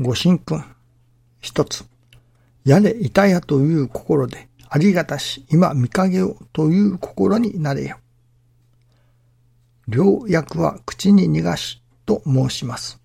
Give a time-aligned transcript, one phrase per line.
[0.00, 0.64] ご神君。
[1.40, 1.84] 一つ。
[2.64, 7.98] やれいたやという心で、ありがたし、今見影をという心になれよ。
[9.88, 13.00] 良薬は口に逃がしと申します。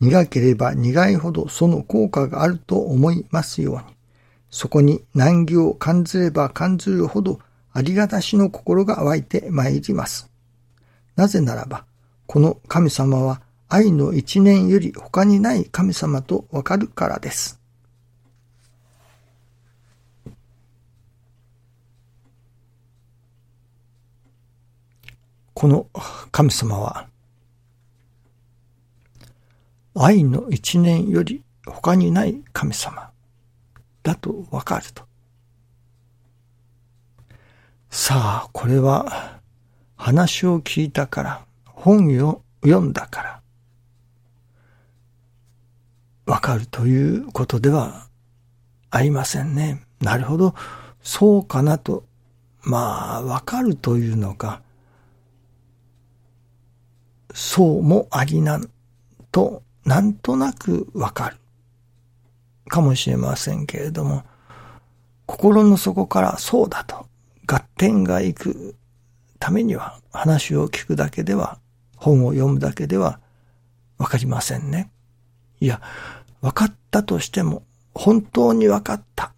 [0.00, 3.82] 苦ければ苦いほどその効果があると思いますように、
[4.50, 7.38] そこに難儀を感じれば感じるほど
[7.72, 10.28] ありがたしの心が湧いてまいります。
[11.14, 11.84] なぜならば、
[12.26, 17.60] この神様は愛の一年より他にない神様とわかるからです。
[25.52, 25.88] この
[26.30, 27.08] 神様は、
[29.94, 33.10] 愛の一年より他にない神様
[34.02, 35.02] だとわかると。
[37.90, 39.40] さあ、これは
[39.96, 43.42] 話を聞いたから、本を読んだから、
[46.26, 48.06] わかるということでは
[48.90, 49.82] ありませんね。
[50.00, 50.54] なるほど、
[51.02, 52.04] そうかなと、
[52.62, 54.60] まあ、わかるというのか、
[57.32, 58.68] そうもありなん
[59.30, 61.36] と、なんとなくわかる。
[62.68, 64.24] かもしれませんけれども、
[65.26, 67.06] 心の底からそうだと
[67.46, 68.74] 合点がいく
[69.38, 71.58] ためには話を聞くだけでは、
[71.96, 73.20] 本を読むだけでは
[73.98, 74.90] わかりませんね。
[75.60, 75.80] いや、
[76.40, 77.62] わかったとしても、
[77.94, 79.32] 本当にわかった。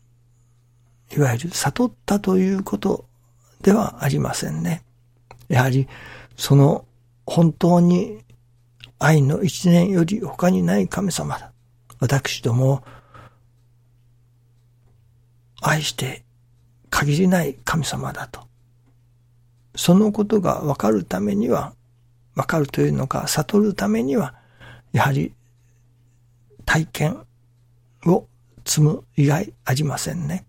[1.17, 3.07] いわゆる悟ったということ
[3.63, 4.85] ではありませんね。
[5.49, 5.89] やはり、
[6.37, 6.85] その
[7.25, 8.25] 本当に
[8.99, 11.53] 愛の一年より他にない神様だ。
[12.01, 12.85] 私ども
[15.61, 16.25] 愛して
[16.91, 18.47] 限りない神様だと。
[19.75, 21.75] そのことがわかるためには、
[22.35, 24.35] わかるというのか、悟るためには、
[24.93, 25.33] やはり
[26.69, 27.25] 体験
[28.05, 28.29] を
[28.67, 30.45] 積む以外ありませんね。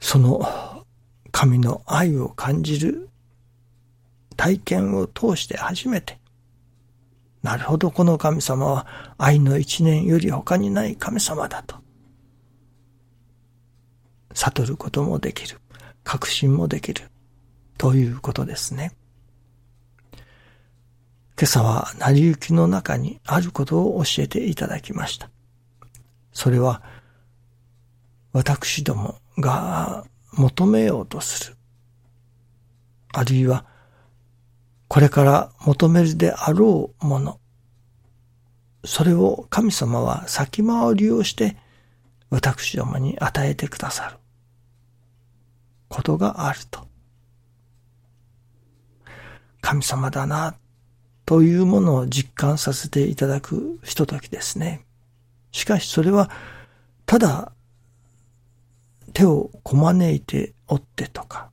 [0.00, 0.84] その
[1.30, 3.08] 神の愛を感じる
[4.36, 6.18] 体験を通して初めて、
[7.44, 11.76] なるほど、この神様は愛の一年より他にない神様だと。
[14.34, 15.60] 悟ることもできる。
[16.02, 17.08] 確信もできる。
[17.78, 18.96] ということですね。
[21.38, 25.28] 今朝は成り行きの中にあることを教えていただきました。
[26.32, 26.82] それは、
[28.32, 31.56] 私どもが求めようとする。
[33.12, 33.66] あるいは、
[34.88, 37.38] これから求めるであろうもの。
[38.86, 41.56] それを神様は先回りをして
[42.30, 44.16] 私どもに与えてくださる
[45.88, 46.86] ことがあると。
[49.60, 50.56] 神様だな
[51.26, 54.86] というものを実感させていただくひとときですね。
[55.50, 56.30] しかしそれは
[57.04, 57.52] ただ
[59.12, 61.50] 手をこまねいておってとか、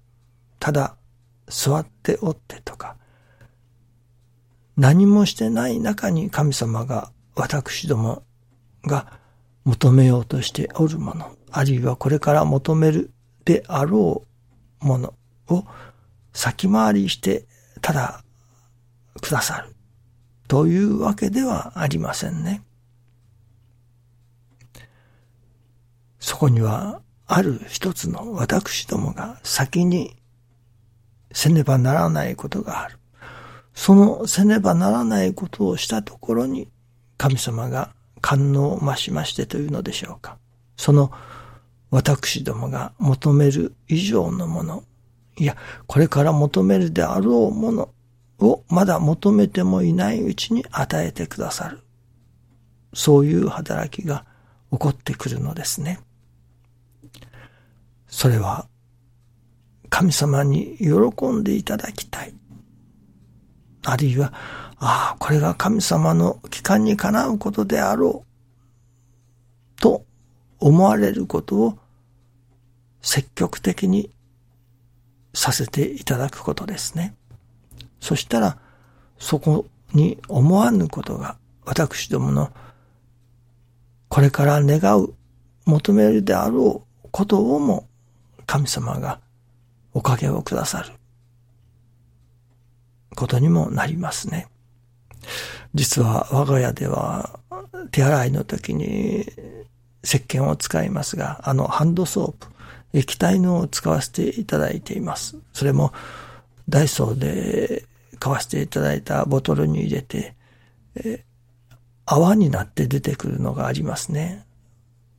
[0.59, 0.95] ただ
[1.47, 2.97] 座っておってとか、
[4.77, 8.23] 何もしてない中に神様が私ども
[8.85, 9.19] が
[9.63, 13.11] 求めようとしておるもの、あるいはこれから求める
[13.45, 14.23] であろ
[14.81, 15.13] うもの
[15.47, 15.65] を
[16.33, 17.45] 先回りして
[17.81, 18.22] ただ
[19.23, 19.73] くださる
[20.49, 22.61] というわけではありませんね。
[26.19, 30.15] そこにはある一つの私どもが先に
[31.31, 32.99] せねばならないことがある。
[33.73, 36.69] そのせねばならないことをしたところに、
[37.17, 40.37] 神様が感能を増しましてというのでしょうか。
[40.75, 41.11] その
[41.89, 44.83] 私どもが求める以上のもの、
[45.37, 45.55] いや、
[45.87, 47.89] これから求めるであろうもの
[48.43, 51.79] をまだ求めてもいないうちに与えてくださる。
[52.93, 54.25] そういう働きが
[54.71, 55.99] 起こってくるのですね。
[58.07, 58.67] それは
[59.89, 62.33] 神様に喜んでいただきたい。
[63.85, 64.33] あるいは、
[64.77, 68.25] ああ、これが神様の帰還にかなうことであろ
[69.77, 70.05] う、と
[70.59, 71.79] 思われることを
[73.01, 74.11] 積極的に
[75.33, 77.15] させていただくことですね。
[78.03, 78.57] そしたら、
[79.17, 82.51] そこに思わぬことが私どもの
[84.09, 85.13] これから願う、
[85.65, 87.87] 求めるであろうことをも
[88.45, 89.21] 神様が
[89.93, 90.91] おかげをくださる。
[93.15, 94.49] ことにもなりますね。
[95.73, 97.39] 実は我が家では
[97.91, 99.25] 手洗いの時に
[100.03, 102.47] 石鹸を使いますが、あのハンドソープ、
[102.91, 105.37] 液体のを使わせていただいています。
[105.53, 105.93] それも
[106.69, 107.85] ダイソーで
[108.23, 110.33] 買わせていただいたボトルに入れて、
[110.95, 111.25] え
[112.05, 114.45] 泡になって出てくるのがありますね。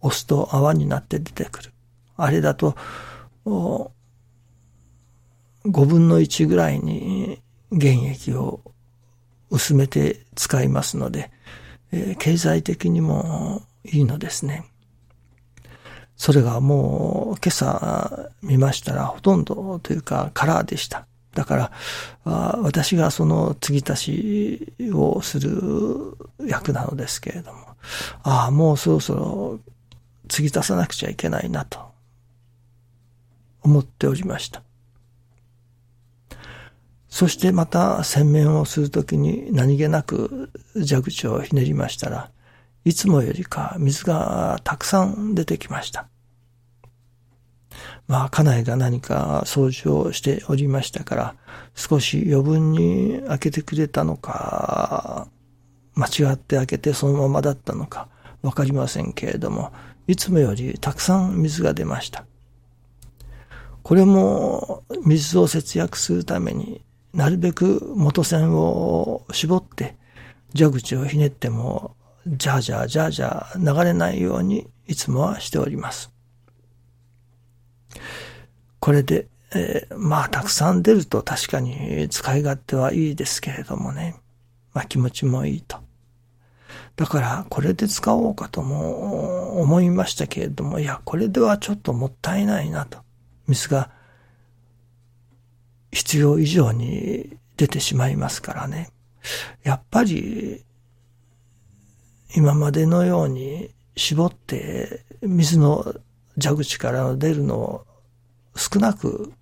[0.00, 1.72] 押すと泡になって出てくる。
[2.16, 2.78] あれだと、
[3.44, 3.90] 5
[5.66, 8.62] 分の1ぐらいに原液を
[9.50, 11.30] 薄めて使いますので、
[11.92, 14.64] えー、経済的にもいいのですね。
[16.16, 21.06] それがもう今朝見ましたらほとんどというかカラーでした。
[21.34, 21.72] だから、
[22.62, 26.16] 私がその継ぎ足しをする
[26.46, 27.60] 役なのですけれども、
[28.22, 29.60] ああ、もうそろそろ
[30.28, 31.80] 継ぎ足さなくちゃいけないなと
[33.62, 34.62] 思っておりました。
[37.08, 42.30] そしてまた洗面をするときに何気なく蛇口をひねりましたら、
[42.84, 46.08] いつもよりか水がたくさん出てきました。
[48.06, 51.34] まあ、家内が何か掃除をしておりましたから、
[51.74, 55.28] 少し余分に開けてくれたのか、
[55.94, 58.08] 間違って開けてそのままだったのか、
[58.42, 59.72] わかりませんけれども、
[60.06, 62.26] いつもよりたくさん水が出ました。
[63.82, 69.96] これも水を節約するためになるべく元栓を絞って、
[70.56, 71.96] 蛇口をひねっても、
[72.26, 76.13] じゃあじゃあじゃあじゃあ流れないようにいつもはしております。
[78.84, 84.20] これで、えー、まあたくさん出ると確かに使い勝手はいいですけれどもね。
[84.74, 85.78] まあ気持ちもいいと。
[86.94, 92.98] だからこれで使おうかとも思いましたけれども、いや、これではちょっともったいないなと。
[93.46, 93.90] 水が
[95.90, 98.90] 必要以上に出てしまいますからね。
[99.62, 100.62] やっぱり、
[102.36, 105.94] 今までのように絞って水の
[106.38, 107.86] 蛇口から出るのを
[108.56, 109.32] 少なく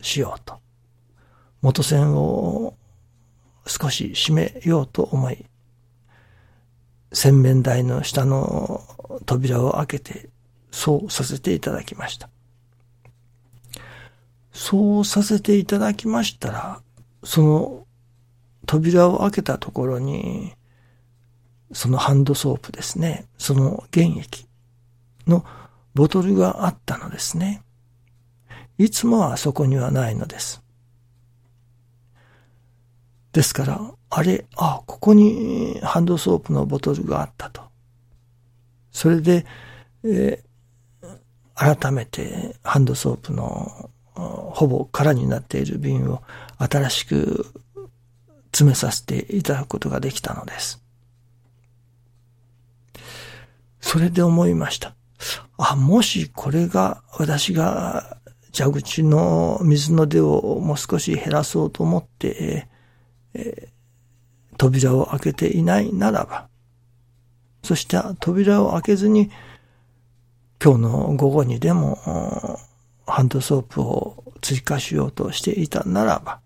[0.00, 0.58] しようと。
[1.60, 2.74] 元栓を
[3.66, 5.44] 少し閉めようと思い、
[7.12, 8.82] 洗面台の下の
[9.26, 10.30] 扉を開けて、
[10.70, 12.28] そうさせていただきました。
[14.52, 16.82] そうさせていただきましたら、
[17.24, 17.86] その
[18.66, 20.52] 扉を開けたところに、
[21.72, 24.46] そのハンドソープですね、その原液
[25.26, 25.44] の
[25.94, 27.62] ボトルがあったのですね。
[28.78, 30.62] いつもはそこにはないのです。
[33.32, 33.80] ですから、
[34.10, 37.62] あれ、あ、ここにハンドソープのボトルがあったと。
[38.92, 39.44] それで、
[40.04, 46.22] えー、改めてハンドソープのほぼ空になっている瓶を
[46.58, 47.46] 新しく
[48.46, 50.82] 詰めさせていただくことができたのです。
[53.80, 54.94] それで思いました。
[55.56, 58.17] あ、もしこれが私が
[58.58, 62.66] 蛇口の水の出をもう少し減らそうと思って、
[63.34, 66.48] えー、扉を開けていないならば、
[67.62, 69.30] そして扉を開けずに
[70.60, 72.58] 今日の午後にでも
[73.06, 76.40] ハンドソープを追加しようとしていたならば、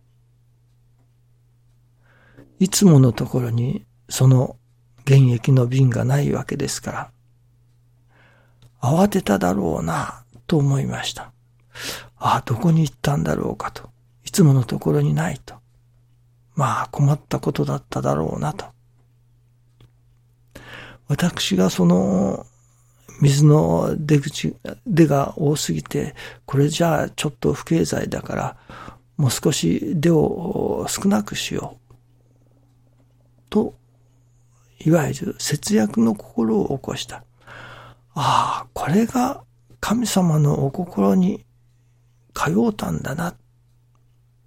[2.59, 4.57] いつものところにその
[5.07, 7.11] 原液の瓶がないわけですから、
[8.83, 11.33] 慌てただろうな、と思いました。
[12.19, 13.91] ああ、どこに行ったんだろうかと。
[14.25, 15.57] いつものところにないと。
[16.55, 18.67] まあ困ったことだっただろうなと。
[21.09, 22.47] 私がその
[23.21, 24.57] 水の出口、
[24.87, 26.15] 出が多すぎて、
[26.47, 28.57] これじゃあちょっと不経済だから、
[29.17, 31.95] もう少し出を少なくしよう。
[33.51, 33.75] と、
[34.81, 37.25] いわゆる節約の心を起こした。
[38.15, 39.45] ああ、これが
[39.81, 41.45] 神様のお心に
[42.35, 43.35] 通うたんだな。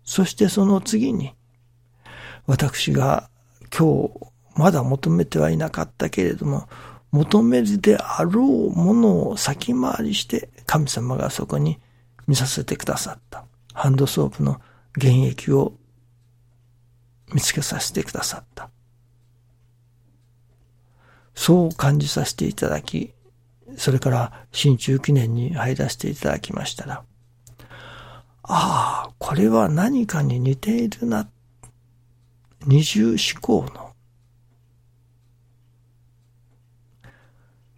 [0.04, 1.34] そしてその次に、
[2.46, 3.30] 私が
[3.76, 4.12] 今日
[4.56, 6.68] まだ求めてはいなかったけれども、
[7.12, 11.80] 求めるであろうものを先回りして神様がそこに
[12.28, 13.46] 見させてくださった。
[13.74, 14.62] ハンドソープの
[15.00, 15.74] 原液を
[17.34, 18.70] 見つけさせてくださった。
[21.34, 23.14] そう感じさせていただき、
[23.78, 27.04] それから新中記念に入らせていただきましたら、
[28.48, 31.28] ああ、これは何かに似ているな。
[32.66, 33.94] 二重思考の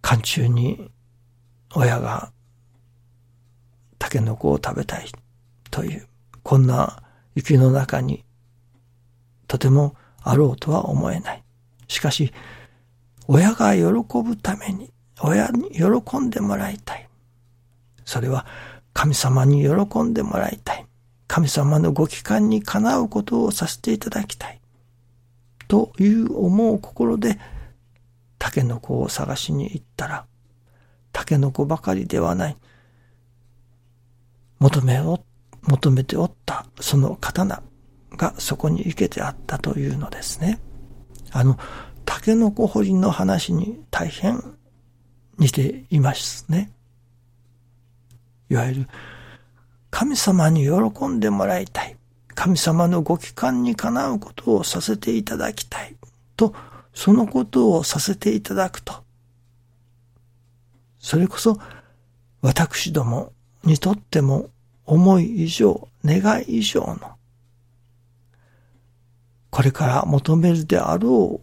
[0.02, 0.90] 寒中に
[1.74, 2.32] 親が
[3.98, 5.06] タケノコを食べたい
[5.70, 6.06] という、
[6.42, 7.02] こんな
[7.34, 8.24] 雪の中に
[9.46, 11.42] とてもあろうとは思えない。
[11.88, 12.32] しかし、
[13.26, 13.82] 親が喜
[14.22, 17.08] ぶために、親に喜んでもらいたい。
[18.04, 18.46] それは
[18.98, 20.84] 神様に喜んでもらいたい。
[21.28, 24.60] 神様のご帰還にかなうことをさせていただきたい。
[25.68, 27.38] という思う心で
[28.40, 30.26] タケノコを探しに行ったら、
[31.12, 32.56] タケノコばかりではない。
[34.58, 35.22] 求めを、
[35.62, 37.62] 求めておったその刀
[38.16, 40.58] がそこに生けてあったというのですね。
[41.30, 41.56] あの、
[42.04, 44.42] タケノコ掘りの話に大変
[45.38, 46.72] 似ていますね。
[48.50, 48.88] いわゆる、
[49.90, 51.96] 神様に喜んでもらいたい。
[52.34, 55.96] 神様のご帰還にかなうことをさせていただきたい。
[56.36, 56.54] と、
[56.94, 59.04] そのことをさせていただくと。
[60.98, 61.58] それこそ、
[62.40, 63.32] 私ども
[63.64, 64.50] にとっても
[64.84, 67.16] 思い以上、願い以上の、
[69.50, 71.40] これから求めるであろ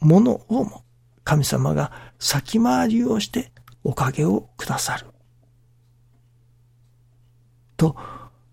[0.00, 0.84] うものをも
[1.24, 3.52] 神様が先回りをして
[3.84, 5.06] おかげをくださる。
[7.78, 7.96] と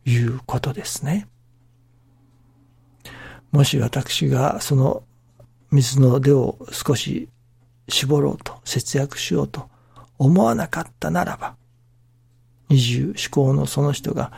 [0.05, 1.27] いうことですね。
[3.51, 5.03] もし私がその
[5.72, 7.27] 水の出を少し
[7.89, 9.70] 絞ろうと、節約しようと
[10.17, 11.55] 思わなかったならば、
[12.70, 14.32] 二重思考のその人が、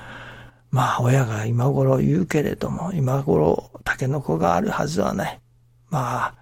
[0.72, 5.40] まあ親が今頃言うけれども、今頃タケノコがあるはずはない。
[5.90, 6.36] まあ、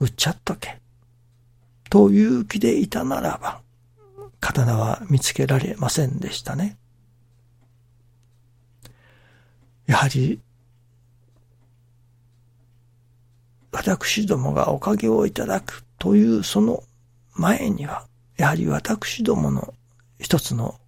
[0.00, 0.78] 売っちゃっとけ。
[1.90, 3.60] という気でいたならば、
[4.40, 6.76] 刀は見つけられませんでしたね。
[9.86, 10.40] やはり、
[13.72, 16.82] 私どもがおかげをいただくというその
[17.34, 19.74] 前には、やはり私どもの
[20.18, 20.80] 一つの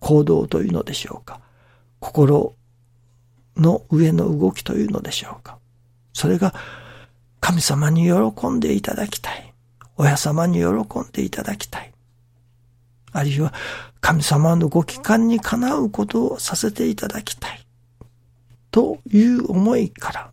[0.00, 1.40] 行動というのでしょうか。
[2.00, 2.54] 心
[3.56, 5.58] の上の動きというのでしょうか。
[6.12, 6.54] それが
[7.40, 9.54] 神様に喜んでいただきたい。
[9.96, 10.66] 親様に喜
[11.00, 11.91] んでいただきたい。
[13.12, 13.52] あるいは
[14.00, 17.66] 神様のご帰還にかなうことをさせていただきたい。
[18.70, 20.32] という思いから、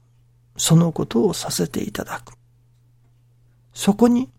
[0.57, 2.33] そのことをさせていただく。
[3.73, 4.29] そこに、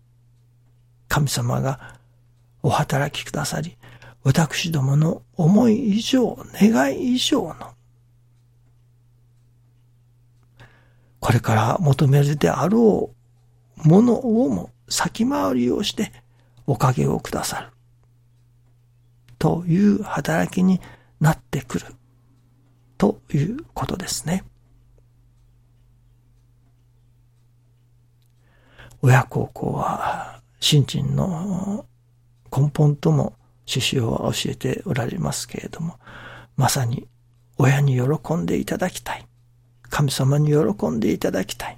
[1.07, 1.95] 神様が
[2.63, 3.77] お働きくださり、
[4.23, 7.73] 私どもの思い以上、願い以上の、
[11.19, 13.11] これから求めるであろ
[13.85, 16.11] うものをも先回りをして
[16.65, 17.70] おかげをくださる。
[19.41, 20.79] という働きに
[21.19, 21.87] なってくる。
[22.99, 24.43] ということですね。
[29.01, 31.87] 親孝行は、新陳の
[32.55, 33.33] 根本とも
[33.65, 35.97] 師匠は教えておられますけれども、
[36.55, 37.07] まさに
[37.57, 39.25] 親に喜んでいただきたい。
[39.89, 41.77] 神様に喜んでいただきたい。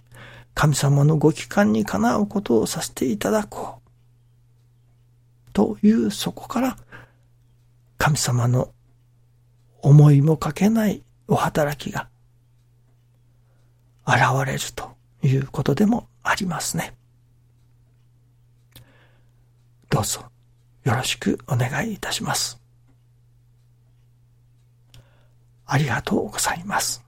[0.54, 5.54] 神様のご帰還にかなうことをさせていただこう。
[5.54, 6.78] というそこから
[8.04, 8.70] 神様の
[9.82, 12.10] 思いもかけないお働きが
[14.06, 14.92] 現れると
[15.26, 16.98] いうことでもありますね。
[19.90, 20.26] どうぞ
[20.84, 22.60] よろしくお願いいたします。
[25.66, 27.06] ありがとうございます。